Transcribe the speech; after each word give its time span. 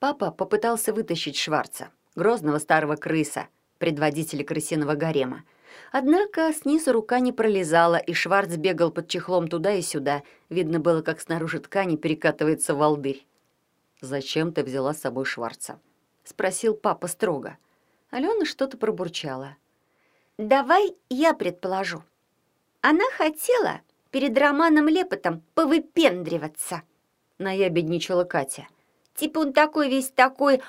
Папа 0.00 0.30
попытался 0.30 0.94
вытащить 0.94 1.36
Шварца, 1.36 1.90
грозного 2.16 2.58
старого 2.58 2.96
крыса, 2.96 3.48
предводителя 3.76 4.42
крысиного 4.42 4.94
гарема. 4.94 5.44
Однако 5.92 6.54
снизу 6.54 6.92
рука 6.92 7.20
не 7.20 7.32
пролезала, 7.32 7.96
и 7.96 8.14
Шварц 8.14 8.56
бегал 8.56 8.90
под 8.90 9.08
чехлом 9.08 9.46
туда 9.46 9.74
и 9.74 9.82
сюда. 9.82 10.22
Видно 10.48 10.80
было, 10.80 11.02
как 11.02 11.20
снаружи 11.20 11.58
ткани 11.58 11.96
перекатывается 11.96 12.74
волдырь. 12.74 13.26
«Зачем 14.00 14.54
ты 14.54 14.64
взяла 14.64 14.94
с 14.94 15.00
собой 15.02 15.26
Шварца?»— 15.26 15.78
спросил 16.24 16.74
папа 16.74 17.06
строго. 17.06 17.58
Алена 18.08 18.46
что-то 18.46 18.78
пробурчала. 18.78 19.58
«Давай 20.38 20.96
я 21.10 21.34
предположу. 21.34 22.02
Она 22.80 23.04
хотела 23.18 23.82
перед 24.10 24.36
Романом 24.38 24.88
Лепотом 24.88 25.42
повыпендриваться»,— 25.54 26.84
наябедничала 27.38 28.24
Катя. 28.24 28.66
«Типа 29.20 29.40
он 29.40 29.52
такой 29.52 29.90
весь 29.90 30.08
такой, 30.08 30.62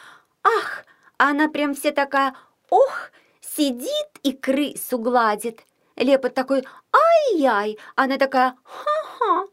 ах, 0.44 0.84
а 1.18 1.30
она 1.30 1.48
прям 1.48 1.74
вся 1.74 1.92
такая, 1.92 2.36
ох, 2.70 3.12
сидит 3.40 4.10
и 4.24 4.34
крысу 4.34 4.98
гладит. 4.98 5.62
Лепот 5.96 6.34
такой, 6.34 6.66
ай-яй, 6.92 7.80
она 7.96 8.18
такая, 8.18 8.58
ха-ха». 8.64 9.48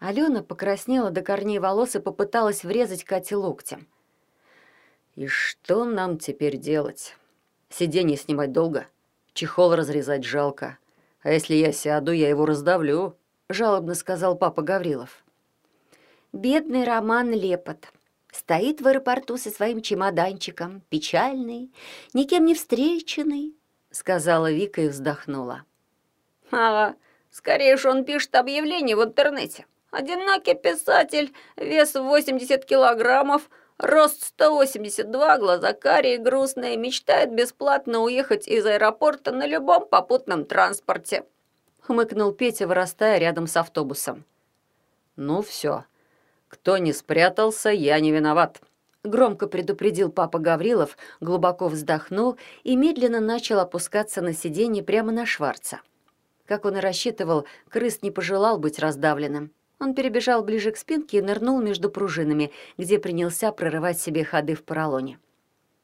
Алена 0.00 0.42
покраснела 0.42 1.12
до 1.12 1.22
корней 1.22 1.60
волос 1.60 1.94
и 1.94 2.00
попыталась 2.00 2.64
врезать 2.64 3.04
Кате 3.04 3.36
локтем. 3.36 3.86
«И 5.14 5.28
что 5.28 5.84
нам 5.84 6.18
теперь 6.18 6.56
делать? 6.56 7.16
Сиденье 7.70 8.16
снимать 8.16 8.50
долго, 8.50 8.88
чехол 9.32 9.76
разрезать 9.76 10.24
жалко. 10.24 10.78
А 11.22 11.30
если 11.30 11.54
я 11.54 11.70
сяду, 11.70 12.10
я 12.10 12.28
его 12.28 12.46
раздавлю»,— 12.46 13.16
жалобно 13.48 13.94
сказал 13.94 14.36
папа 14.36 14.62
Гаврилов. 14.62 15.22
Бедный 16.32 16.82
Роман 16.82 17.30
Лепот 17.30 17.92
стоит 18.44 18.82
в 18.82 18.86
аэропорту 18.86 19.38
со 19.38 19.50
своим 19.50 19.80
чемоданчиком, 19.80 20.82
печальный, 20.90 21.72
никем 22.12 22.44
не 22.44 22.54
встреченный,— 22.54 23.54
сказала 23.90 24.52
Вика 24.52 24.82
и 24.82 24.88
вздохнула. 24.88 25.64
«Ага, 26.50 26.94
скорее 27.30 27.76
уж 27.76 27.86
он 27.86 28.04
пишет 28.04 28.34
объявление 28.34 28.96
в 28.96 29.02
интернете. 29.02 29.66
Одинокий 29.90 30.54
писатель, 30.54 31.32
вес 31.56 31.94
80 31.94 32.66
килограммов, 32.66 33.48
рост 33.78 34.24
182, 34.24 35.38
глаза 35.38 35.72
карие, 35.72 36.18
грустные, 36.18 36.76
мечтает 36.76 37.32
бесплатно 37.32 38.00
уехать 38.00 38.46
из 38.46 38.66
аэропорта 38.66 39.32
на 39.32 39.46
любом 39.46 39.88
попутном 39.88 40.44
транспорте»,— 40.44 41.24
хмыкнул 41.80 42.32
Петя, 42.32 42.66
вырастая 42.66 43.16
рядом 43.16 43.46
с 43.46 43.56
автобусом. 43.56 44.26
«Ну 45.16 45.40
все, 45.40 45.84
кто 46.54 46.78
не 46.78 46.92
спрятался, 46.92 47.70
я 47.70 47.98
не 47.98 48.12
виноват»,— 48.12 48.60
громко 49.04 49.48
предупредил 49.48 50.10
папа 50.12 50.38
Гаврилов, 50.38 50.96
глубоко 51.20 51.66
вздохнул 51.66 52.36
и 52.62 52.76
медленно 52.76 53.18
начал 53.18 53.58
опускаться 53.58 54.22
на 54.22 54.32
сиденье 54.32 54.84
прямо 54.84 55.10
на 55.10 55.26
Шварца. 55.26 55.80
Как 56.46 56.64
он 56.64 56.76
и 56.76 56.80
рассчитывал, 56.80 57.44
крыс 57.68 58.02
не 58.02 58.12
пожелал 58.12 58.58
быть 58.58 58.78
раздавленным. 58.78 59.50
Он 59.80 59.94
перебежал 59.94 60.44
ближе 60.44 60.70
к 60.70 60.76
спинке 60.76 61.18
и 61.18 61.22
нырнул 61.22 61.60
между 61.60 61.90
пружинами, 61.90 62.52
где 62.78 63.00
принялся 63.00 63.50
прорывать 63.50 63.98
себе 63.98 64.24
ходы 64.24 64.54
в 64.54 64.62
поролоне. 64.62 65.18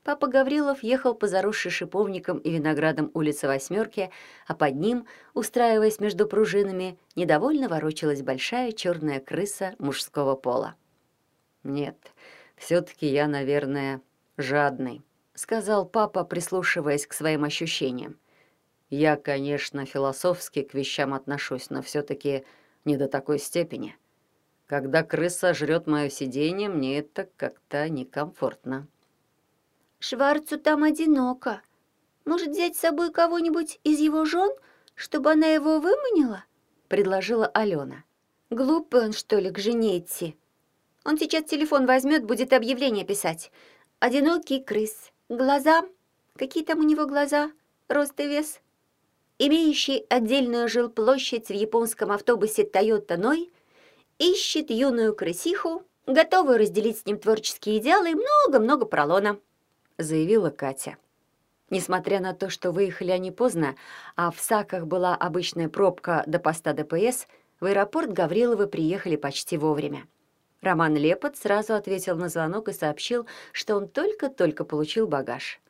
Папа 0.03 0.29
Гаврилов 0.29 0.83
ехал 0.83 1.15
по 1.15 1.27
заросшей 1.27 1.71
шиповником 1.71 2.39
и 2.39 2.51
виноградом 2.51 3.11
улице 3.13 3.47
Восьмерки, 3.47 4.11
а 4.47 4.55
под 4.55 4.77
ним, 4.77 5.07
устраиваясь 5.35 6.01
между 6.01 6.27
пружинами, 6.27 6.99
недовольно 7.17 7.69
ворочалась 7.69 8.23
большая 8.23 8.73
черная 8.73 9.21
крыса 9.21 9.75
мужского 9.79 10.37
пола. 10.37 10.75
«Нет, 11.65 12.13
все-таки 12.57 13.07
я, 13.07 13.29
наверное, 13.29 14.01
жадный»,— 14.39 15.03
сказал 15.35 15.85
папа, 15.85 16.25
прислушиваясь 16.25 17.07
к 17.07 17.13
своим 17.13 17.45
ощущениям. 17.45 18.19
«Я, 18.89 19.17
конечно, 19.17 19.85
философски 19.85 20.63
к 20.63 20.73
вещам 20.73 21.13
отношусь, 21.13 21.69
но 21.69 21.83
все-таки 21.83 22.45
не 22.87 22.97
до 22.97 23.07
такой 23.07 23.39
степени. 23.39 23.97
Когда 24.67 25.03
крыса 25.03 25.53
жрет 25.53 25.87
мое 25.87 26.09
сиденье, 26.09 26.71
мне 26.71 26.99
это 26.99 27.29
как-то 27.37 27.89
некомфортно. 27.91 28.89
Шварцу 30.01 30.59
там 30.59 30.83
одиноко. 30.83 31.63
Может, 32.25 32.49
взять 32.49 32.77
с 32.77 32.81
собой 32.81 33.13
кого-нибудь 33.13 33.79
из 33.85 34.01
его 34.01 34.25
жен, 34.25 34.51
чтобы 34.95 35.31
она 35.31 35.47
его 35.47 35.79
выманила? 35.79 36.45
Предложила 36.89 37.47
Алена. 37.47 38.03
Глупый 38.51 39.05
он, 39.05 39.13
что 39.13 39.39
ли, 39.39 39.51
к 39.51 39.59
жене 39.59 39.99
идти? 39.99 40.37
Он 41.05 41.17
сейчас 41.17 41.45
телефон 41.45 41.87
возьмет, 41.87 42.25
будет 42.25 42.53
объявление 42.53 43.05
писать. 43.05 43.53
Одинокий 44.01 44.61
крыс. 44.63 45.13
Глаза? 45.29 45.85
Какие 46.37 46.65
там 46.65 46.81
у 46.81 46.83
него 46.83 47.07
глаза? 47.07 47.53
Рост 47.89 48.19
и 48.19 48.27
вес? 48.27 48.61
имеющий 49.41 50.05
отдельную 50.11 50.69
жилплощадь 50.69 51.49
в 51.49 51.55
японском 51.55 52.13
автобусе 52.13 52.63
Toyota 52.63 53.17
Ной, 53.17 53.51
ищет 54.19 54.71
юную 54.71 55.17
крысиху, 55.17 55.83
готовую 56.07 56.59
разделить 56.59 56.99
с 56.99 57.07
ним 57.07 57.19
творческие 57.19 57.79
идеалы 57.79 58.11
и 58.11 58.15
много-много 58.15 58.85
пролона»,— 58.85 59.41
заявила 60.03 60.51
Катя. 60.51 60.97
Несмотря 61.71 62.21
на 62.21 62.35
то, 62.35 62.51
что 62.51 62.73
выехали 62.73 63.11
они 63.11 63.31
поздно, 63.31 63.77
а 64.17 64.31
в 64.31 64.41
Саках 64.41 64.87
была 64.87 65.15
обычная 65.15 65.69
пробка 65.69 66.25
до 66.27 66.39
поста 66.39 66.73
ДПС, 66.73 67.27
в 67.61 67.67
аэропорт 67.67 68.13
Гавриловы 68.13 68.67
приехали 68.67 69.17
почти 69.17 69.57
вовремя. 69.57 70.07
Роман 70.63 70.97
Лепот 70.97 71.37
сразу 71.37 71.75
ответил 71.75 72.17
на 72.17 72.29
звонок 72.29 72.69
и 72.69 72.73
сообщил, 72.73 73.27
что 73.53 73.77
он 73.77 73.89
только-только 73.89 74.65
получил 74.65 75.07
багаж. 75.07 75.61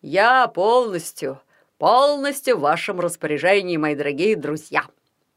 «Я 0.00 0.48
полностью 0.48 1.40
полностью 1.78 2.56
в 2.56 2.60
вашем 2.60 3.00
распоряжении, 3.00 3.76
мои 3.76 3.94
дорогие 3.94 4.36
друзья!» 4.36 4.86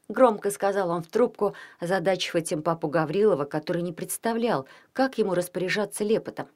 Громко 0.08 0.50
сказал 0.50 0.90
он 0.90 1.02
в 1.02 1.06
трубку, 1.06 1.54
озадачив 1.78 2.34
этим 2.34 2.62
папу 2.62 2.88
Гаврилова, 2.88 3.44
который 3.44 3.82
не 3.82 3.92
представлял, 3.92 4.66
как 4.92 5.18
ему 5.18 5.34
распоряжаться 5.34 6.02
лепотом. 6.02 6.48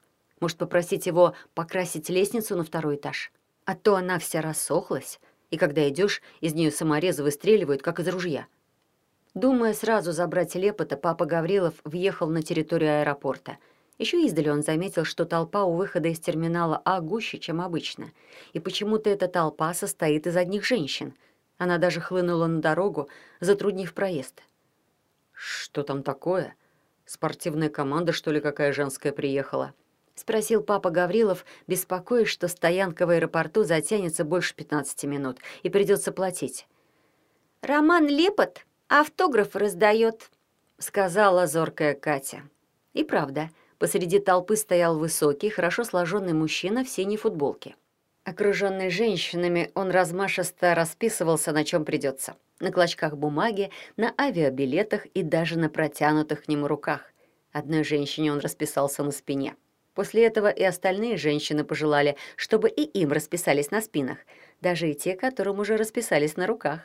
Может, 0.45 0.59
попросить 0.59 1.07
его 1.07 1.33
покрасить 1.55 2.11
лестницу 2.11 2.55
на 2.55 2.65
второй 2.65 2.97
этаж? 2.97 3.33
А 3.65 3.75
то 3.75 3.97
она 3.97 4.19
вся 4.19 4.43
рассохлась, 4.43 5.19
и 5.51 5.57
когда 5.57 5.89
идешь, 5.89 6.21
из 6.43 6.53
нее 6.53 6.71
саморезы 6.71 7.23
выстреливают, 7.23 7.81
как 7.81 7.99
из 7.99 8.09
ружья. 8.09 8.47
Думая 9.33 9.73
сразу 9.73 10.13
забрать 10.13 10.55
лепота, 10.55 10.99
папа 10.99 11.25
Гаврилов 11.25 11.73
въехал 11.85 12.29
на 12.29 12.43
территорию 12.43 13.01
аэропорта— 13.01 13.57
еще 13.99 14.23
издали 14.27 14.51
он 14.51 14.63
заметил, 14.63 15.07
что 15.07 15.25
толпа 15.25 15.65
у 15.65 15.77
выхода 15.77 16.09
из 16.09 16.21
терминала 16.21 16.83
А 16.85 17.01
гуще, 17.01 17.39
чем 17.39 17.63
обычно. 17.63 18.11
И 18.53 18.61
почему-то 18.61 19.09
эта 19.09 19.29
толпа 19.29 19.73
состоит 19.73 20.27
из 20.27 20.37
одних 20.37 20.67
женщин. 20.67 21.15
Она 21.57 21.79
даже 21.79 22.03
хлынула 22.03 22.49
на 22.49 22.61
дорогу, 22.61 23.09
затруднив 23.41 23.95
проезд. 23.95 24.43
«Что 25.33 25.85
там 25.85 26.03
такое? 26.03 26.55
Спортивная 27.07 27.71
команда, 27.71 28.13
что 28.13 28.31
ли, 28.31 28.43
какая 28.43 28.75
женская 28.75 29.13
приехала?»— 29.13 29.73
спросил 30.15 30.63
папа 30.63 30.91
Гаврилов, 30.91 31.45
беспокоясь, 31.67 32.29
что 32.29 32.49
стоянка 32.49 33.07
в 33.07 33.11
аэропорту 33.11 33.65
затянется 33.65 34.25
больше 34.25 34.55
15 34.55 35.05
минут 35.05 35.39
и 35.63 35.71
придется 35.71 36.13
платить. 36.13 36.67
«Роман 37.63 38.07
Лепот 38.07 38.65
автограф 38.89 39.57
раздает»,— 39.57 40.31
сказала 40.79 41.47
зоркая 41.47 41.95
Катя. 41.95 42.43
И 42.93 43.05
правда— 43.05 43.51
Посреди 43.85 44.19
толпы 44.19 44.57
стоял 44.57 44.99
высокий, 44.99 45.51
хорошо 45.51 45.85
сложенный 45.85 46.33
мужчина 46.33 46.85
в 46.85 46.89
синей 46.89 47.17
футболке. 47.17 47.75
Окруженный 48.25 48.89
женщинами, 48.89 49.71
он 49.75 49.91
размашисто 49.91 50.75
расписывался, 50.75 51.53
на 51.53 51.65
чем 51.65 51.85
придется. 51.85 52.37
На 52.61 52.73
клочках 52.73 53.17
бумаги, 53.17 53.71
на 53.99 54.15
авиабилетах 54.19 55.05
и 55.07 55.23
даже 55.23 55.59
на 55.59 55.69
протянутых 55.69 56.45
к 56.45 56.49
нему 56.49 56.67
руках. 56.67 57.13
Одной 57.53 57.85
женщине 57.85 58.33
он 58.33 58.39
расписался 58.39 59.03
на 59.03 59.11
спине. 59.11 59.55
После 59.95 60.27
этого 60.27 60.49
и 60.49 60.63
остальные 60.63 61.17
женщины 61.17 61.65
пожелали, 61.65 62.17
чтобы 62.37 62.69
и 62.69 62.83
им 62.83 63.13
расписались 63.13 63.71
на 63.71 63.81
спинах, 63.81 64.19
даже 64.61 64.91
и 64.91 64.95
те, 64.95 65.15
которым 65.15 65.61
уже 65.61 65.77
расписались 65.77 66.37
на 66.37 66.47
руках. 66.47 66.81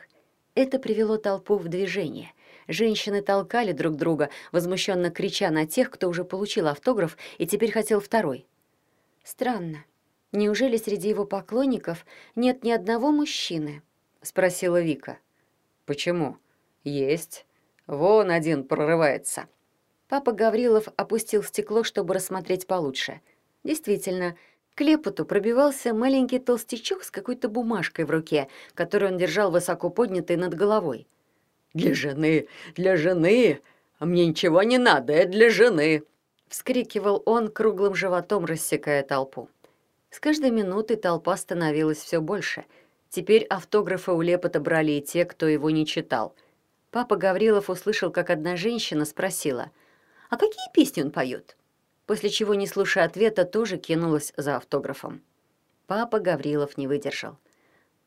Это 0.54 0.78
привело 0.78 1.16
толпу 1.16 1.56
в 1.56 1.68
движение. 1.68 2.32
Женщины 2.68 3.20
толкали 3.20 3.72
друг 3.72 3.96
друга, 3.96 4.30
возмущенно 4.52 5.10
крича 5.10 5.50
на 5.50 5.66
тех, 5.66 5.90
кто 5.90 6.08
уже 6.08 6.24
получил 6.24 6.68
автограф 6.68 7.16
и 7.38 7.46
теперь 7.46 7.72
хотел 7.72 8.00
второй. 8.00 8.46
«Странно. 9.24 9.84
Неужели 10.32 10.76
среди 10.76 11.08
его 11.08 11.24
поклонников 11.24 12.06
нет 12.36 12.62
ни 12.62 12.70
одного 12.70 13.10
мужчины?»— 13.10 13.82
спросила 14.22 14.80
Вика. 14.80 15.18
«Почему? 15.84 16.36
Есть. 16.84 17.44
Вон 17.86 18.30
один 18.30 18.64
прорывается». 18.64 19.48
Папа 20.10 20.32
Гаврилов 20.32 20.88
опустил 20.96 21.44
стекло, 21.44 21.84
чтобы 21.84 22.14
рассмотреть 22.14 22.66
получше. 22.66 23.20
Действительно, 23.62 24.34
к 24.74 24.80
лепоту 24.80 25.24
пробивался 25.24 25.94
маленький 25.94 26.40
толстячок 26.40 27.04
с 27.04 27.12
какой-то 27.12 27.48
бумажкой 27.48 28.06
в 28.06 28.10
руке, 28.10 28.48
которую 28.74 29.12
он 29.12 29.18
держал 29.18 29.52
высоко 29.52 29.88
поднятой 29.88 30.36
над 30.36 30.54
головой. 30.54 31.06
«Для 31.74 31.94
жены, 31.94 32.48
для 32.74 32.96
жены! 32.96 33.60
А 34.00 34.04
мне 34.04 34.26
ничего 34.26 34.64
не 34.64 34.78
надо, 34.78 35.12
это 35.12 35.30
для 35.30 35.48
жены!» 35.48 36.02
Вскрикивал 36.48 37.22
он, 37.24 37.46
круглым 37.46 37.94
животом 37.94 38.46
рассекая 38.46 39.04
толпу. 39.04 39.48
С 40.10 40.18
каждой 40.18 40.50
минутой 40.50 40.96
толпа 40.96 41.36
становилась 41.36 41.98
все 41.98 42.20
больше. 42.20 42.64
Теперь 43.10 43.44
автографы 43.44 44.10
у 44.10 44.20
Лепота 44.20 44.58
брали 44.58 44.90
и 44.90 45.02
те, 45.02 45.24
кто 45.24 45.46
его 45.46 45.70
не 45.70 45.86
читал. 45.86 46.34
Папа 46.90 47.14
Гаврилов 47.14 47.70
услышал, 47.70 48.10
как 48.10 48.30
одна 48.30 48.56
женщина 48.56 49.04
спросила, 49.04 49.70
«А 50.30 50.36
какие 50.36 50.72
песни 50.72 51.02
он 51.02 51.10
поет?» 51.10 51.56
После 52.06 52.30
чего, 52.30 52.54
не 52.54 52.66
слушая 52.66 53.04
ответа, 53.04 53.44
тоже 53.44 53.76
кинулась 53.76 54.32
за 54.36 54.56
автографом. 54.56 55.22
Папа 55.86 56.18
Гаврилов 56.18 56.78
не 56.78 56.86
выдержал. 56.86 57.36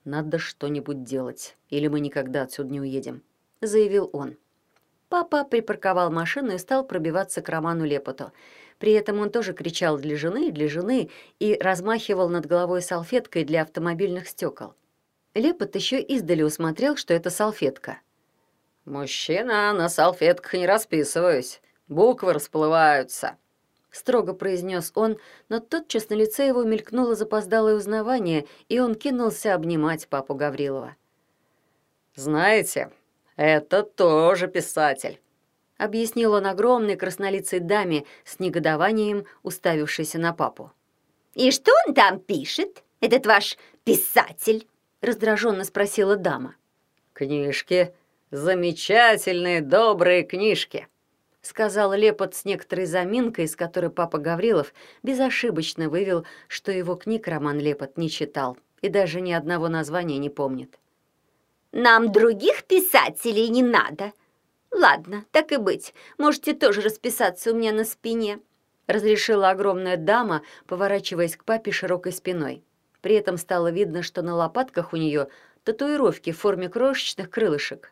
«Надо 0.06 0.40
что-нибудь 0.40 1.04
делать, 1.04 1.56
или 1.70 1.88
мы 1.88 2.00
никогда 2.00 2.42
отсюда 2.44 2.70
не 2.72 2.82
уедем»,— 2.82 3.22
заявил 3.62 4.10
он. 4.12 4.38
Папа 5.10 5.44
припарковал 5.44 6.12
машину 6.12 6.54
и 6.54 6.58
стал 6.58 6.86
пробиваться 6.86 7.42
к 7.42 7.50
Роману 7.50 7.86
Лепоту. 7.86 8.32
При 8.80 8.94
этом 8.94 9.20
он 9.20 9.30
тоже 9.30 9.54
кричал 9.54 9.98
«для 9.98 10.18
жены, 10.18 10.52
для 10.52 10.68
жены» 10.68 11.10
и 11.40 11.58
размахивал 11.60 12.30
над 12.30 12.46
головой 12.46 12.82
салфеткой 12.82 13.44
для 13.44 13.62
автомобильных 13.62 14.28
стекол. 14.28 14.74
Лепот 15.34 15.76
еще 15.76 16.02
издали 16.02 16.42
усмотрел, 16.42 16.96
что 16.96 17.14
это 17.14 17.30
салфетка. 17.30 18.00
«Мужчина, 18.86 19.72
на 19.74 19.88
салфетках 19.88 20.54
не 20.54 20.66
расписываюсь. 20.66 21.62
Буквы 21.88 22.34
расплываются»,— 22.34 23.38
строго 23.92 24.34
произнес 24.34 24.92
он, 24.96 25.18
но 25.50 25.60
тотчас 25.60 26.10
на 26.10 26.16
лице 26.16 26.48
его 26.48 26.64
мелькнуло 26.64 27.16
запоздалое 27.16 27.76
узнавание, 27.76 28.48
и 28.70 28.80
он 28.80 28.96
кинулся 28.96 29.54
обнимать 29.54 30.08
папу 30.08 30.36
Гаврилова. 30.36 30.96
«Знаете, 32.16 32.92
это 33.36 33.84
тоже 33.84 34.48
писатель»,— 34.48 35.20
объяснил 35.78 36.34
он 36.34 36.46
огромной 36.46 36.96
краснолицей 36.96 37.60
даме 37.60 38.06
с 38.24 38.40
негодованием, 38.40 39.26
уставившейся 39.42 40.20
на 40.20 40.34
папу. 40.34 40.72
«И 41.34 41.52
что 41.52 41.72
он 41.88 41.94
там 41.94 42.20
пишет, 42.20 42.84
этот 43.02 43.26
ваш 43.26 43.58
писатель?»— 43.84 44.68
раздраженно 45.02 45.64
спросила 45.64 46.16
дама. 46.16 46.56
«Книжки. 47.14 47.94
Замечательные, 48.32 49.62
добрые 49.62 50.24
книжки»,— 50.24 50.88
сказал 51.44 51.94
Лепот 51.94 52.34
с 52.34 52.46
некоторой 52.46 52.86
заминкой, 52.88 53.46
из 53.46 53.56
которой 53.56 53.92
папа 53.92 54.18
Гаврилов 54.18 54.74
безошибочно 55.04 55.90
вывел, 55.90 56.26
что 56.48 56.72
его 56.72 56.96
книг 56.96 57.28
Роман 57.28 57.60
Лепот 57.60 57.98
не 57.98 58.10
читал 58.10 58.58
и 58.82 58.90
даже 58.90 59.22
ни 59.22 59.32
одного 59.32 59.68
названия 59.68 60.18
не 60.18 60.30
помнит. 60.30 60.80
Нам 61.72 62.12
других 62.12 62.64
писателей 62.64 63.50
не 63.50 63.62
надо. 63.64 64.14
Ладно, 64.72 65.26
так 65.32 65.52
и 65.52 65.58
быть. 65.58 65.94
Можете 66.18 66.54
тоже 66.54 66.82
расписаться 66.82 67.52
у 67.52 67.56
меня 67.56 67.72
на 67.72 67.84
спине. 67.84 68.40
Разрешила 68.88 69.50
огромная 69.50 69.98
дама, 69.98 70.44
поворачиваясь 70.68 71.38
к 71.38 71.46
папе 71.46 71.72
широкой 71.72 72.12
спиной. 72.12 72.64
При 73.02 73.16
этом 73.16 73.38
стало 73.38 73.72
видно, 73.72 74.02
что 74.02 74.22
на 74.22 74.36
лопатках 74.36 74.94
у 74.94 74.98
нее 74.98 75.28
татуировки 75.64 76.32
в 76.32 76.40
форме 76.40 76.70
крошечных 76.70 77.30
крылышек. 77.30 77.92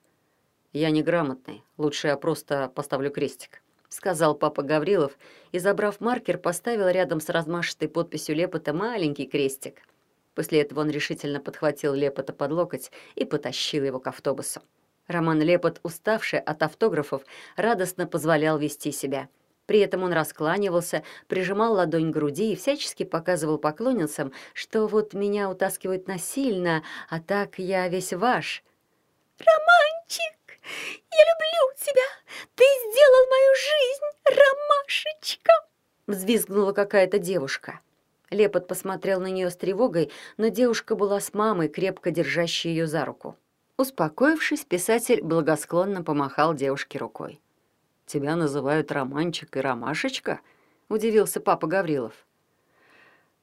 «Я 0.73 0.89
неграмотный. 0.89 1.63
Лучше 1.77 2.07
я 2.07 2.18
просто 2.18 2.71
поставлю 2.73 3.12
крестик»,— 3.12 3.62
сказал 3.89 4.35
папа 4.35 4.63
Гаврилов 4.63 5.18
и, 5.51 5.59
забрав 5.59 6.00
маркер, 6.00 6.38
поставил 6.38 6.88
рядом 6.88 7.19
с 7.19 7.29
размашистой 7.29 7.89
подписью 7.89 8.35
Лепота 8.35 8.73
маленький 8.73 9.25
крестик— 9.25 9.81
После 10.35 10.62
этого 10.62 10.81
он 10.81 10.89
решительно 10.89 11.39
подхватил 11.39 11.94
Лепота 11.94 12.33
под 12.33 12.51
локоть 12.51 12.91
и 13.15 13.25
потащил 13.25 13.83
его 13.83 14.00
к 14.00 14.07
автобусу. 14.07 14.62
Роман 15.07 15.41
Лепот, 15.41 15.79
уставший 15.83 16.39
от 16.39 16.63
автографов, 16.63 17.24
радостно 17.57 18.07
позволял 18.07 18.57
вести 18.57 18.91
себя. 18.91 19.27
При 19.65 19.79
этом 19.79 20.03
он 20.03 20.13
раскланивался, 20.13 21.03
прижимал 21.27 21.74
ладонь 21.74 22.12
к 22.12 22.13
груди 22.13 22.53
и 22.53 22.56
всячески 22.56 23.03
показывал 23.03 23.57
поклонницам, 23.57 24.31
что 24.53 24.88
вот 24.88 25.13
меня 25.13 25.50
утаскивают 25.50 26.07
насильно, 26.07 26.83
а 27.09 27.19
так 27.19 27.59
я 27.59 27.88
весь 27.88 28.13
ваш. 28.13 28.63
«Романчик, 29.38 30.40
я 31.12 31.23
люблю 31.31 31.77
тебя! 31.77 32.47
Ты 32.56 32.63
сделал 32.63 33.29
мою 33.29 33.56
жизнь, 33.56 34.41
ромашечка!» 34.41 35.51
взвизгнула 36.12 36.73
какая-то 36.73 37.19
девушка. 37.19 37.79
Лепот 38.29 38.68
посмотрел 38.68 39.19
на 39.19 39.27
нее 39.27 39.50
с 39.50 39.57
тревогой, 39.57 40.12
но 40.38 40.47
девушка 40.47 40.95
была 40.95 41.19
с 41.19 41.33
мамой, 41.33 41.68
крепко 41.68 42.12
держащей 42.12 42.69
ее 42.69 42.88
за 42.88 43.03
руку. 43.03 43.35
Успокоившись, 43.77 44.63
писатель 44.63 45.21
благосклонно 45.21 46.03
помахал 46.03 46.53
девушке 46.53 46.97
рукой. 46.97 47.41
«Тебя 48.06 48.35
называют 48.35 48.91
Романчик 48.91 49.57
и 49.57 49.59
Ромашечка?»— 49.59 50.39
удивился 50.89 51.41
папа 51.41 51.67
Гаврилов. 51.67 52.13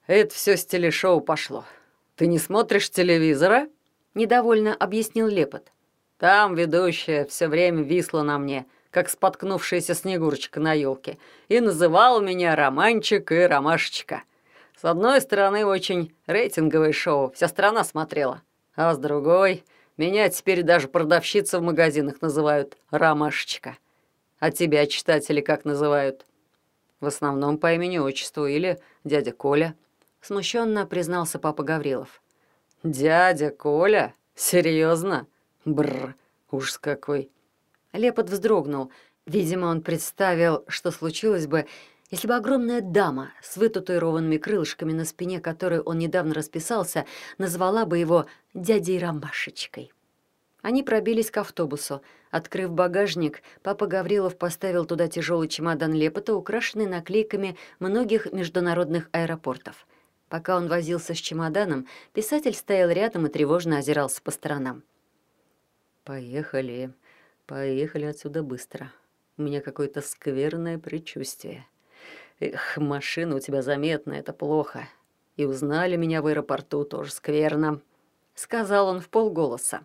«Это 0.07 0.35
все 0.35 0.57
с 0.57 0.65
телешоу 0.65 1.21
пошло. 1.21 1.65
Ты 2.17 2.27
не 2.27 2.39
смотришь 2.39 2.91
телевизора?»— 2.91 3.69
недовольно 4.15 4.75
объяснил 4.75 5.27
Лепот. 5.27 5.71
«Там 6.19 6.55
ведущая 6.55 7.25
все 7.27 7.49
время 7.49 7.83
висла 7.83 8.23
на 8.23 8.39
мне, 8.39 8.67
как 8.91 9.09
споткнувшаяся 9.09 9.95
снегурочка 9.95 10.61
на 10.61 10.73
елке, 10.73 11.19
и 11.49 11.61
называла 11.61 12.21
меня 12.21 12.57
Романчик 12.57 13.33
и 13.33 13.41
Ромашечка». 13.41 14.23
С 14.81 14.85
одной 14.85 15.21
стороны, 15.21 15.67
очень 15.67 16.15
рейтинговое 16.29 16.93
шоу, 16.93 17.33
вся 17.33 17.49
страна 17.49 17.83
смотрела. 17.83 18.43
А 18.77 18.95
с 18.95 18.99
другой, 18.99 19.65
меня 19.97 20.29
теперь 20.29 20.63
даже 20.63 20.87
продавщицы 20.87 21.59
в 21.59 21.63
магазинах 21.63 22.23
называют 22.23 22.77
«Ромашечка». 22.93 23.77
А 24.39 24.53
тебя 24.53 24.87
читатели 24.87 25.41
как 25.41 25.65
называют? 25.65 26.25
В 27.01 27.07
основном 27.07 27.59
по 27.59 27.75
имени-отчеству 27.75 28.47
или 28.47 28.79
дядя 29.03 29.33
Коля. 29.33 29.75
Смущенно 30.21 30.87
признался 30.87 31.41
папа 31.41 31.65
Гаврилов. 31.65 32.23
«Дядя 32.85 33.51
Коля? 33.51 34.15
Серьезно? 34.37 35.27
Бррр, 35.75 36.15
ужас 36.51 36.79
какой!» 36.79 37.31
Лепот 37.93 38.29
вздрогнул. 38.31 38.91
Видимо, 39.27 39.67
он 39.67 39.83
представил, 39.83 40.65
что 40.69 40.91
случилось 40.91 41.47
бы, 41.47 41.67
если 42.11 42.27
бы 42.27 42.35
огромная 42.35 42.81
дама 42.81 43.33
с 43.43 43.57
вытатуированными 43.57 44.39
крылышками 44.39 44.93
на 44.93 45.05
спине, 45.05 45.41
которой 45.41 45.81
он 45.81 45.99
недавно 45.99 46.35
расписался, 46.35 47.05
назвала 47.37 47.85
бы 47.85 47.99
его 47.99 48.27
дядей 48.55 48.99
Ромашечкой. 48.99 49.93
Они 50.63 50.83
пробились 50.83 51.31
к 51.31 51.37
автобусу. 51.37 52.03
Открыв 52.31 52.71
багажник, 52.73 53.43
папа 53.63 53.87
Гаврилов 53.87 54.37
поставил 54.37 54.87
туда 54.87 55.09
тяжелый 55.09 55.49
чемодан 55.49 55.93
Лепота, 55.93 56.35
украшенный 56.35 56.87
наклейками 56.87 57.57
многих 57.79 58.33
международных 58.33 59.09
аэропортов. 59.13 59.87
Пока 60.29 60.57
он 60.57 60.69
возился 60.69 61.15
с 61.15 61.19
чемоданом, 61.19 61.87
писатель 62.13 62.55
стоял 62.55 62.91
рядом 62.91 63.27
и 63.27 63.31
тревожно 63.31 63.79
озирался 63.79 64.21
по 64.21 64.31
сторонам. 64.31 64.83
«Поехали, 66.09 66.95
поехали 67.45 68.07
отсюда 68.07 68.43
быстро. 68.43 68.91
У 69.37 69.43
меня 69.43 69.61
какое-то 69.61 70.01
скверное 70.01 70.79
предчувствие». 70.79 71.67
Эх, 72.41 72.79
машина 72.79 73.37
у 73.37 73.41
тебя 73.41 73.61
заметная, 73.61 74.21
это 74.21 74.33
плохо. 74.33 74.89
И 75.37 75.45
узнали 75.45 75.97
меня 75.97 76.23
в 76.23 76.27
аэропорту 76.27 76.85
тоже 76.85 77.11
скверно»,— 77.11 77.83
сказал 78.35 78.89
он 78.89 79.03
в 79.03 79.11
полголоса. 79.11 79.85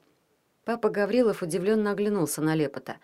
Папа 0.63 0.89
Гаврилов 0.89 1.44
удивленно 1.44 1.92
оглянулся 1.92 2.42
на 2.42 2.56
Лепота. 2.56 3.00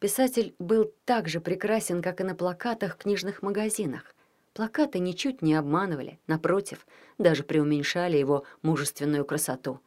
Писатель 0.00 0.56
был 0.58 0.92
так 1.04 1.28
же 1.28 1.40
прекрасен, 1.40 2.02
как 2.02 2.20
и 2.20 2.24
на 2.24 2.34
плакатах 2.34 2.94
в 2.94 2.96
книжных 2.96 3.40
магазинах. 3.40 4.16
Плакаты 4.52 4.98
ничуть 4.98 5.42
не 5.42 5.54
обманывали, 5.54 6.18
напротив, 6.26 6.88
даже 7.18 7.44
преуменьшали 7.44 8.16
его 8.16 8.42
мужественную 8.62 9.24
красоту. 9.24 9.78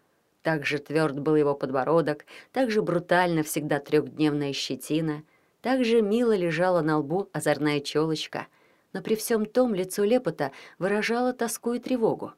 Так 0.47 0.65
же 0.65 0.77
тверд 0.79 1.19
был 1.19 1.35
его 1.35 1.53
подбородок, 1.55 2.25
так 2.53 2.71
же 2.71 2.81
брутально 2.81 3.43
всегда 3.43 3.79
трехдневная 3.79 4.53
щетина, 4.53 5.23
так 5.59 5.83
же 5.83 6.01
мило 6.01 6.33
лежала 6.33 6.79
на 6.79 6.99
лбу 6.99 7.27
озорная 7.33 7.81
челочка— 7.81 8.47
но 8.93 9.01
при 9.01 9.15
всем 9.15 9.45
том 9.45 9.75
лицо 9.75 10.05
Лепота 10.05 10.53
выражало 10.79 11.33
тоску 11.33 11.73
и 11.73 11.79
тревогу. 11.79 12.31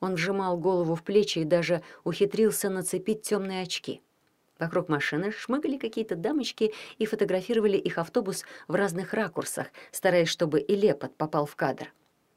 Он 0.00 0.18
сжимал 0.18 0.58
голову 0.58 0.94
в 0.94 1.02
плечи 1.02 1.38
и 1.38 1.44
даже 1.44 1.80
ухитрился 2.04 2.68
нацепить 2.68 3.22
темные 3.22 3.62
очки. 3.62 4.02
Вокруг 4.58 4.90
машины 4.90 5.32
шмыгали 5.32 5.78
какие-то 5.78 6.16
дамочки 6.16 6.74
и 6.98 7.06
фотографировали 7.06 7.78
их 7.78 7.96
автобус 7.96 8.44
в 8.68 8.74
разных 8.74 9.14
ракурсах, 9.14 9.68
стараясь, 9.90 10.28
чтобы 10.28 10.60
и 10.60 10.76
Лепот 10.76 11.16
попал 11.16 11.46
в 11.46 11.56
кадр. 11.56 11.92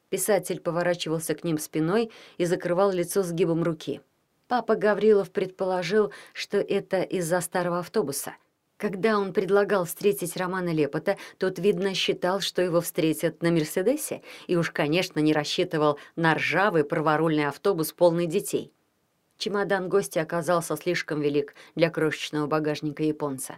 Писатель 0.09 0.61
поворачивался 0.61 1.35
к 1.35 1.43
ним 1.43 1.57
спиной 1.57 2.11
и 2.37 2.45
закрывал 2.45 2.93
лицо 2.93 3.23
сгибом 3.23 3.61
руки. 3.61 3.99
Папа 4.47 4.75
Гаврилов 4.75 5.31
предположил, 5.31 6.11
что 6.33 6.57
это 6.57 7.01
из-за 7.01 7.41
старого 7.41 7.79
автобуса— 7.79 8.35
когда 8.77 9.17
он 9.17 9.33
предлагал 9.33 9.85
встретить 9.85 10.37
Романа 10.37 10.71
Лепота, 10.71 11.17
тот, 11.39 11.57
видно, 11.57 11.95
считал, 11.95 12.41
что 12.41 12.61
его 12.61 12.79
встретят 12.79 13.41
на 13.41 13.49
«Мерседесе», 13.49 14.21
и 14.45 14.55
уж, 14.55 14.69
конечно, 14.69 15.19
не 15.19 15.33
рассчитывал 15.33 15.97
на 16.15 16.35
ржавый 16.35 16.83
праворульный 16.83 17.47
автобус, 17.47 17.91
полный 17.91 18.27
детей. 18.27 18.71
Чемодан 19.39 19.89
гостя 19.89 20.21
оказался 20.21 20.77
слишком 20.77 21.21
велик 21.21 21.55
для 21.75 21.89
крошечного 21.89 22.45
багажника 22.45 23.01
японца. 23.01 23.57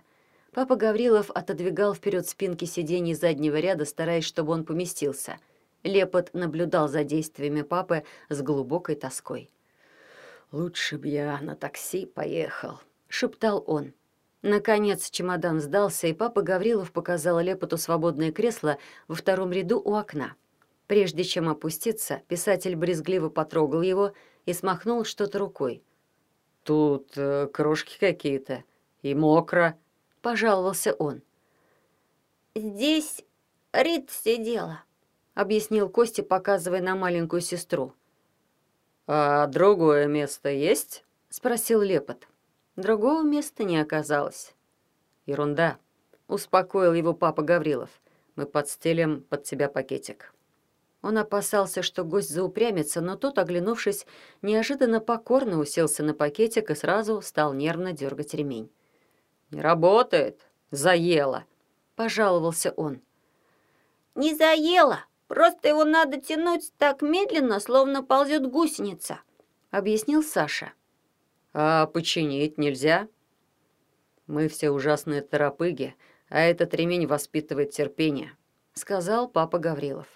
Папа 0.54 0.78
Гаврилов 0.78 1.30
отодвигал 1.32 1.94
вперед 1.94 2.28
спинки 2.28 2.64
сидений 2.64 3.14
заднего 3.14 3.58
ряда, 3.58 3.84
стараясь, 3.84 4.26
чтобы 4.26 4.54
он 4.54 4.64
поместился. 4.64 5.38
Лепот 5.84 6.34
наблюдал 6.34 6.88
за 6.88 7.04
действиями 7.04 7.62
папы 7.62 8.04
с 8.30 8.42
глубокой 8.42 8.96
тоской. 8.96 9.50
«Лучше 10.52 10.98
б 10.98 11.08
я 11.08 11.40
на 11.42 11.56
такси 11.56 12.06
поехал»,— 12.08 12.80
шептал 13.08 13.64
он. 13.68 13.94
Наконец 14.42 15.10
чемодан 15.10 15.60
сдался, 15.60 16.08
и 16.08 16.14
папа 16.14 16.42
Гаврилов 16.42 16.92
показал 16.92 17.40
Лепоту 17.40 17.78
свободное 17.78 18.32
кресло 18.32 18.78
во 19.08 19.16
втором 19.16 19.52
ряду 19.52 19.80
у 19.80 19.94
окна. 19.96 20.36
Прежде 20.88 21.24
чем 21.24 21.50
опуститься, 21.50 22.22
писатель 22.28 22.76
брезгливо 22.76 23.30
потрогал 23.30 23.82
его 23.82 24.14
и 24.46 24.54
смахнул 24.54 25.04
что-то 25.04 25.38
рукой. 25.38 25.84
«Тут 26.64 27.12
э, 27.16 27.48
крошки 27.54 28.00
какие-то 28.00 28.64
и 29.04 29.14
мокро»,— 29.14 29.78
пожаловался 30.22 30.94
он. 30.94 31.22
«Здесь 32.56 33.24
Рит 33.72 34.10
сидела»,— 34.10 34.84
объяснил 35.36 35.90
Костя, 35.90 36.24
показывая 36.24 36.82
на 36.82 36.96
маленькую 36.96 37.42
сестру. 37.42 37.94
«А 39.12 39.48
другое 39.48 40.06
место 40.06 40.50
есть?»— 40.50 41.04
спросил 41.32 41.82
Лепот. 41.82 42.28
Другого 42.76 43.24
места 43.24 43.64
не 43.64 43.80
оказалось. 43.80 44.54
«Ерунда»,— 45.26 45.80
успокоил 46.28 46.94
его 46.94 47.16
папа 47.16 47.42
Гаврилов. 47.42 47.90
«Мы 48.36 48.46
подстелим 48.46 49.24
под 49.24 49.46
тебя 49.46 49.68
пакетик». 49.68 50.32
Он 51.02 51.18
опасался, 51.18 51.82
что 51.82 52.04
гость 52.04 52.30
заупрямится, 52.30 53.02
но 53.02 53.16
тот, 53.16 53.40
оглянувшись, 53.40 54.06
неожиданно 54.44 55.00
покорно 55.00 55.58
уселся 55.58 56.04
на 56.04 56.14
пакетик 56.14 56.70
и 56.70 56.76
сразу 56.76 57.20
стал 57.24 57.54
нервно 57.54 57.94
дергать 57.94 58.36
ремень. 58.36 58.72
«Не 59.50 59.62
работает. 59.62 60.40
Заело»,— 60.70 61.46
пожаловался 61.96 62.74
он. 62.78 63.02
«Не 64.14 64.36
заело. 64.36 65.00
Просто 65.30 65.68
его 65.68 65.86
надо 65.86 66.20
тянуть 66.20 66.74
так 66.80 67.04
медленно, 67.04 67.60
словно 67.60 68.04
ползет 68.04 68.50
гусеница»,— 68.50 69.22
объяснил 69.72 70.24
Саша. 70.24 70.74
«А 71.54 71.86
починить 71.86 72.58
нельзя?» 72.58 73.08
«Мы 74.26 74.48
все 74.48 74.72
ужасные 74.72 75.22
торопыги, 75.22 75.96
а 76.30 76.40
этот 76.40 76.74
ремень 76.74 77.06
воспитывает 77.06 77.70
терпение»,— 77.70 78.36
сказал 78.74 79.28
папа 79.28 79.60
Гаврилов. 79.60 80.08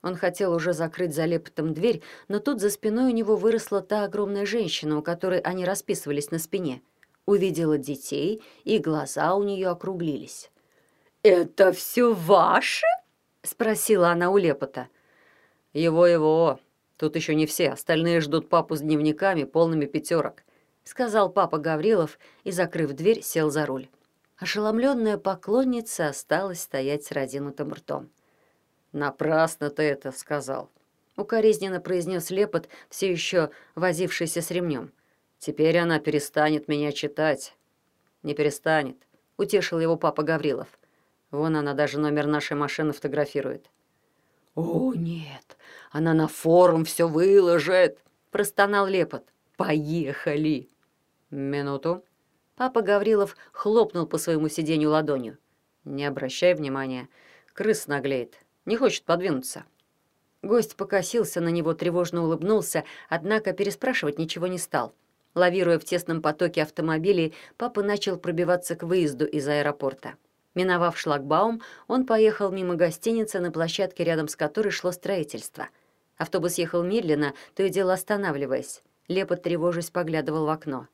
Он 0.00 0.14
хотел 0.14 0.52
уже 0.52 0.72
закрыть 0.72 1.12
за 1.14 1.24
лепотом 1.24 1.74
дверь, 1.74 2.00
но 2.28 2.38
тут 2.38 2.60
за 2.60 2.70
спиной 2.70 3.10
у 3.10 3.14
него 3.14 3.34
выросла 3.34 3.82
та 3.82 4.04
огромная 4.04 4.46
женщина, 4.46 4.96
у 4.96 5.02
которой 5.02 5.40
они 5.40 5.64
расписывались 5.64 6.30
на 6.30 6.38
спине. 6.38 6.82
Увидела 7.26 7.78
детей, 7.78 8.42
и 8.62 8.78
глаза 8.78 9.34
у 9.34 9.42
нее 9.42 9.68
округлились. 9.68 10.52
«Это 11.24 11.72
все 11.72 12.12
ваше?»— 12.12 12.86
спросила 13.42 14.10
она 14.10 14.30
у 14.30 14.36
лепота. 14.36 14.88
«Его-его. 15.72 16.60
Тут 16.96 17.16
еще 17.16 17.34
не 17.34 17.46
все. 17.46 17.70
Остальные 17.70 18.20
ждут 18.20 18.48
папу 18.48 18.76
с 18.76 18.80
дневниками, 18.80 19.44
полными 19.44 19.86
пятерок»,— 19.86 20.44
сказал 20.84 21.30
папа 21.30 21.58
Гаврилов 21.58 22.18
и, 22.44 22.50
закрыв 22.50 22.92
дверь, 22.92 23.22
сел 23.22 23.50
за 23.50 23.66
руль. 23.66 23.88
Ошеломленная 24.36 25.18
поклонница 25.18 26.08
осталась 26.08 26.60
стоять 26.60 27.04
с 27.04 27.12
разинутым 27.12 27.72
ртом. 27.72 28.10
«Напрасно 28.90 29.70
ты 29.70 29.84
это 29.84 30.10
сказал»,— 30.10 30.68
укоризненно 31.16 31.80
произнес 31.80 32.30
Лепот, 32.30 32.68
все 32.88 33.10
еще 33.10 33.50
возившийся 33.74 34.42
с 34.42 34.50
ремнем. 34.50 34.92
«Теперь 35.38 35.78
она 35.78 36.00
перестанет 36.00 36.68
меня 36.68 36.92
читать». 36.92 37.54
«Не 38.22 38.34
перестанет»,— 38.34 38.96
утешил 39.36 39.78
его 39.80 39.96
папа 39.96 40.22
Гаврилов. 40.22 40.68
«Вон 41.32 41.56
она 41.56 41.74
даже 41.74 41.98
номер 41.98 42.26
нашей 42.26 42.56
машины 42.56 42.92
фотографирует». 42.92 43.68
«О, 44.54 44.92
нет, 44.94 45.56
она 45.90 46.14
на 46.14 46.28
форум 46.28 46.84
все 46.84 47.08
выложит»,— 47.08 47.98
простонал 48.30 48.86
Лепот. 48.86 49.24
«Поехали!» 49.56 50.68
«Минуту». 51.30 52.04
Папа 52.54 52.82
Гаврилов 52.82 53.34
хлопнул 53.50 54.06
по 54.06 54.18
своему 54.18 54.48
сиденью 54.48 54.90
ладонью. 54.90 55.38
«Не 55.84 56.04
обращай 56.04 56.54
внимания. 56.54 57.08
Крыс 57.54 57.86
наглеет. 57.86 58.38
Не 58.66 58.76
хочет 58.76 59.04
подвинуться». 59.04 59.64
Гость 60.42 60.76
покосился 60.76 61.40
на 61.40 61.48
него, 61.48 61.72
тревожно 61.72 62.24
улыбнулся, 62.24 62.84
однако 63.08 63.52
переспрашивать 63.52 64.18
ничего 64.18 64.48
не 64.48 64.58
стал. 64.58 64.94
Лавируя 65.34 65.78
в 65.78 65.84
тесном 65.84 66.20
потоке 66.20 66.62
автомобилей, 66.62 67.32
папа 67.56 67.82
начал 67.82 68.18
пробиваться 68.18 68.76
к 68.76 68.82
выезду 68.82 69.24
из 69.24 69.48
аэропорта. 69.48 70.16
Миновав 70.54 70.98
шлагбаум, 70.98 71.62
он 71.88 72.06
поехал 72.06 72.50
мимо 72.50 72.74
гостиницы, 72.74 73.40
на 73.40 73.50
площадке 73.50 74.04
рядом 74.04 74.28
с 74.28 74.36
которой 74.36 74.70
шло 74.70 74.92
строительство. 74.92 75.68
Автобус 76.16 76.58
ехал 76.58 76.82
медленно, 76.82 77.34
то 77.54 77.62
и 77.62 77.70
дело 77.70 77.94
останавливаясь. 77.94 78.82
Лепот, 79.08 79.42
тревожась, 79.42 79.90
поглядывал 79.90 80.46
в 80.46 80.50
окно. 80.50 80.88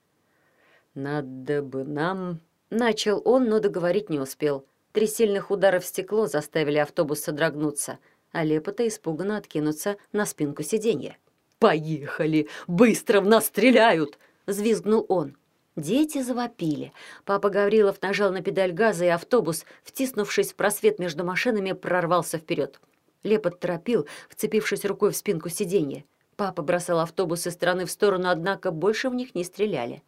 «Надо 0.95 1.62
бы 1.62 1.85
нам...» 1.85 2.41
Начал 2.71 3.23
он, 3.25 3.49
но 3.49 3.61
договорить 3.61 4.11
не 4.11 4.19
успел. 4.19 4.67
Три 4.93 5.07
сильных 5.07 5.50
удара 5.50 5.81
в 5.81 5.87
стекло 5.87 6.27
заставили 6.27 6.77
автобус 6.77 7.21
содрогнуться, 7.21 7.99
а 8.31 8.45
Лепота 8.45 8.87
испуганно 8.87 9.38
откинуться 9.38 9.97
на 10.12 10.27
спинку 10.27 10.62
сиденья. 10.62 11.17
«Поехали! 11.59 12.49
Быстро 12.67 13.21
в 13.21 13.27
нас 13.27 13.47
стреляют!»— 13.47 14.19
взвизгнул 14.47 15.07
он. 15.09 15.37
Дети 15.78 16.20
завопили. 16.23 16.92
Папа 17.25 17.50
Гаврилов 17.50 18.02
нажал 18.02 18.32
на 18.32 18.42
педаль 18.42 18.73
газа, 18.73 19.04
и 19.04 19.08
автобус, 19.08 19.64
втиснувшись 19.85 20.52
в 20.52 20.56
просвет 20.56 20.99
между 20.99 21.25
машинами, 21.25 21.70
прорвался 21.70 22.38
вперед. 22.38 22.80
Лепот 23.23 23.61
торопил, 23.61 24.08
вцепившись 24.28 24.85
рукой 24.85 25.12
в 25.12 25.16
спинку 25.16 25.49
сиденья. 25.50 26.04
Папа 26.35 26.62
бросал 26.62 26.99
автобусы 26.99 27.50
из 27.50 27.52
стороны 27.52 27.85
в 27.87 27.92
сторону, 27.92 28.28
однако 28.28 28.73
больше 28.73 29.08
в 29.08 29.14
них 29.14 29.37
не 29.37 29.44
стреляли. 29.44 30.02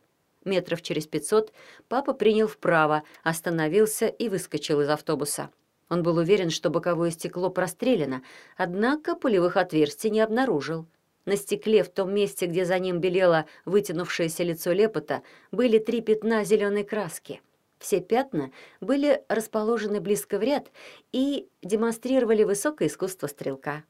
Метров 0.44 0.82
через 0.82 1.06
пятьсот 1.06 1.52
папа 1.88 2.14
принял 2.14 2.48
вправо, 2.48 3.04
остановился 3.22 4.08
и 4.08 4.28
выскочил 4.28 4.80
из 4.80 4.88
автобуса. 4.88 5.50
Он 5.88 6.02
был 6.02 6.16
уверен, 6.16 6.50
что 6.50 6.70
боковое 6.70 7.12
стекло 7.12 7.48
прострелено, 7.48 8.22
однако 8.56 9.14
пулевых 9.14 9.56
отверстий 9.56 10.10
не 10.10 10.20
обнаружил. 10.20 10.86
На 11.24 11.36
стекле, 11.36 11.82
в 11.82 11.88
том 11.88 12.14
месте, 12.14 12.46
где 12.46 12.64
за 12.64 12.78
ним 12.78 12.98
белело 12.98 13.46
вытянувшееся 13.64 14.42
лицо 14.42 14.72
лепота, 14.72 15.22
были 15.52 15.78
три 15.78 16.00
пятна 16.00 16.44
зеленой 16.44 16.84
краски. 16.84 17.40
Все 17.78 18.00
пятна 18.00 18.50
были 18.80 19.22
расположены 19.28 20.00
близко 20.00 20.38
в 20.38 20.42
ряд 20.42 20.70
и 21.12 21.48
демонстрировали 21.62 22.44
высокое 22.44 22.88
искусство 22.88 23.26
стрелка. 23.26 23.84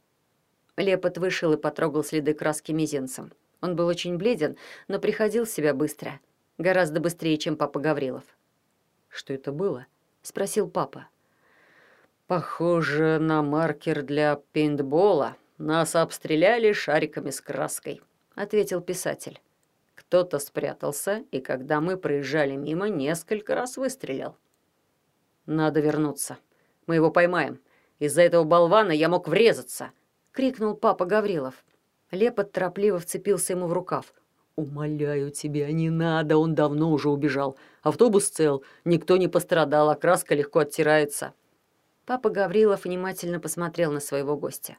Лепот 0.76 1.18
вышел 1.18 1.52
и 1.52 1.56
потрогал 1.56 2.04
следы 2.04 2.34
краски 2.34 2.72
мизинцем. 2.72 3.32
Он 3.60 3.76
был 3.76 3.86
очень 3.86 4.16
бледен, 4.16 4.56
но 4.88 4.98
приходил 4.98 5.44
в 5.44 5.50
себя 5.50 5.74
быстро— 5.74 6.20
Гораздо 6.60 7.00
быстрее, 7.00 7.38
чем 7.38 7.56
папа 7.56 7.80
Гаврилов. 7.80 8.24
«Что 9.08 9.32
это 9.32 9.50
было?»— 9.50 9.86
спросил 10.22 10.68
папа. 10.68 11.08
«Похоже 12.26 13.18
на 13.18 13.42
маркер 13.42 14.02
для 14.02 14.42
пейнтбола. 14.52 15.36
Нас 15.60 15.94
обстреляли 15.94 16.72
шариками 16.72 17.28
с 17.28 17.42
краской»,— 17.42 18.00
ответил 18.34 18.80
писатель. 18.80 19.42
Кто-то 19.94 20.38
спрятался, 20.38 21.22
и 21.30 21.40
когда 21.40 21.82
мы 21.82 21.98
проезжали 21.98 22.56
мимо, 22.56 22.88
несколько 22.88 23.54
раз 23.54 23.76
выстрелил. 23.76 24.36
«Надо 25.44 25.80
вернуться. 25.80 26.38
Мы 26.86 26.94
его 26.94 27.10
поймаем. 27.10 27.60
Из-за 27.98 28.22
этого 28.22 28.44
болвана 28.44 28.92
я 28.92 29.10
мог 29.10 29.28
врезаться!»— 29.28 29.90
крикнул 30.32 30.74
папа 30.74 31.04
Гаврилов. 31.04 31.62
Лепот 32.10 32.52
торопливо 32.52 32.98
вцепился 32.98 33.52
ему 33.52 33.66
в 33.66 33.74
рукав. 33.74 34.14
«Умоляю 34.56 35.30
тебя, 35.30 35.70
не 35.72 35.90
надо, 35.90 36.38
он 36.38 36.54
давно 36.54 36.90
уже 36.90 37.10
убежал. 37.10 37.58
Автобус 37.82 38.30
цел, 38.30 38.64
никто 38.86 39.18
не 39.18 39.28
пострадал, 39.28 39.90
а 39.90 39.94
краска 39.94 40.34
легко 40.34 40.60
оттирается». 40.60 41.34
Папа 42.06 42.30
Гаврилов 42.30 42.84
внимательно 42.84 43.40
посмотрел 43.40 43.92
на 43.92 44.00
своего 44.00 44.38
гостя. 44.38 44.78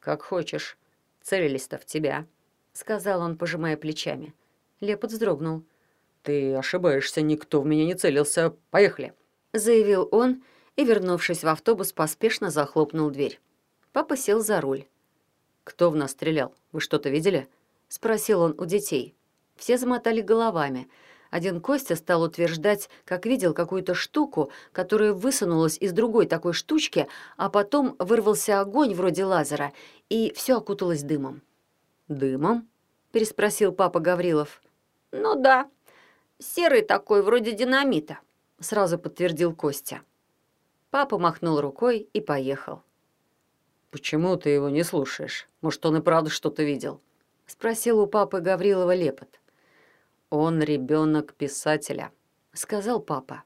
«Как 0.00 0.22
хочешь. 0.22 0.78
Целились-то 1.22 1.78
в 1.78 1.84
тебя»,— 1.84 2.26
сказал 2.72 3.20
он, 3.20 3.36
пожимая 3.36 3.76
плечами. 3.76 4.34
Лепот 4.80 5.12
вздрогнул. 5.12 5.62
«Ты 6.22 6.54
ошибаешься, 6.54 7.20
никто 7.20 7.60
в 7.60 7.66
меня 7.66 7.84
не 7.84 7.94
целился. 7.94 8.54
Поехали»,— 8.70 9.12
заявил 9.52 10.08
он 10.10 10.42
и, 10.76 10.84
вернувшись 10.84 11.44
в 11.44 11.48
автобус, 11.48 11.92
поспешно 11.92 12.50
захлопнул 12.50 13.10
дверь. 13.10 13.40
Папа 13.92 14.16
сел 14.16 14.40
за 14.40 14.60
руль. 14.60 14.86
«Кто 15.64 15.90
в 15.90 15.96
нас 15.96 16.12
стрелял? 16.12 16.54
Вы 16.72 16.80
что-то 16.80 17.10
видели?»— 17.10 17.48
спросил 17.88 18.40
он 18.40 18.54
у 18.58 18.64
детей. 18.64 19.14
Все 19.56 19.76
замотали 19.76 20.22
головами. 20.22 20.88
Один 21.30 21.60
Костя 21.60 21.94
стал 21.94 22.22
утверждать, 22.22 22.90
как 23.04 23.24
видел 23.24 23.54
какую-то 23.54 23.94
штуку, 23.94 24.50
которая 24.72 25.12
высунулась 25.12 25.78
из 25.78 25.92
другой 25.92 26.26
такой 26.26 26.52
штучки, 26.52 27.06
а 27.36 27.48
потом 27.48 27.94
вырвался 27.98 28.60
огонь 28.60 28.94
вроде 28.94 29.24
лазера, 29.24 29.72
и 30.08 30.32
все 30.34 30.56
окуталось 30.56 31.02
дымом. 31.02 31.42
«Дымом?»— 32.08 32.68
переспросил 33.12 33.72
папа 33.72 34.00
Гаврилов. 34.00 34.60
«Ну 35.12 35.36
да. 35.36 35.70
Серый 36.38 36.82
такой, 36.82 37.22
вроде 37.22 37.52
динамита»,—— 37.52 38.18
сразу 38.60 38.98
подтвердил 38.98 39.54
Костя. 39.54 40.00
Папа 40.90 41.18
махнул 41.18 41.60
рукой 41.60 42.08
и 42.12 42.20
поехал. 42.20 42.82
«Почему 43.92 44.36
ты 44.36 44.50
его 44.50 44.68
не 44.68 44.82
слушаешь? 44.82 45.48
Может, 45.60 45.86
он 45.86 45.98
и 45.98 46.00
правда 46.00 46.30
что-то 46.30 46.64
видел?»— 46.64 47.00
спросил 47.46 48.00
у 48.00 48.06
папы 48.08 48.40
Гаврилова 48.40 48.94
Лепот. 48.94 49.40
«Он 50.30 50.62
ребенок 50.62 51.34
писателя»,— 51.34 52.12
сказал 52.52 53.00
папа. 53.00 53.42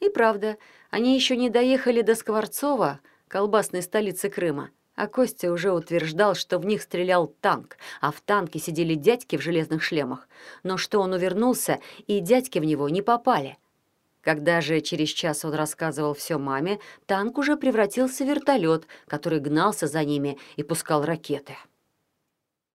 И 0.00 0.08
правда, 0.08 0.56
они 0.90 1.14
еще 1.14 1.36
не 1.36 1.50
доехали 1.50 2.02
до 2.02 2.14
Скворцова, 2.14 3.00
колбасной 3.28 3.82
столицы 3.82 4.28
Крыма, 4.28 4.70
а 4.96 5.06
Костя 5.06 5.52
уже 5.52 5.72
утверждал, 5.72 6.34
что 6.34 6.58
в 6.58 6.66
них 6.66 6.82
стрелял 6.82 7.28
танк, 7.40 7.76
а 8.00 8.10
в 8.10 8.20
танке 8.20 8.58
сидели 8.58 8.94
дядьки 8.94 9.36
в 9.36 9.40
железных 9.40 9.82
шлемах, 9.82 10.28
но 10.62 10.76
что 10.76 11.00
он 11.00 11.12
увернулся, 11.12 11.78
и 12.06 12.20
дядьки 12.20 12.58
в 12.58 12.64
него 12.64 12.88
не 12.88 13.02
попали. 13.02 13.56
Когда 14.20 14.60
же 14.60 14.80
через 14.80 15.08
час 15.10 15.44
он 15.44 15.54
рассказывал 15.54 16.14
все 16.14 16.38
маме, 16.38 16.80
танк 17.06 17.38
уже 17.38 17.56
превратился 17.56 18.24
в 18.24 18.28
вертолет, 18.28 18.86
который 19.06 19.40
гнался 19.40 19.86
за 19.86 20.04
ними 20.04 20.38
и 20.56 20.62
пускал 20.62 21.04
ракеты. 21.04 21.56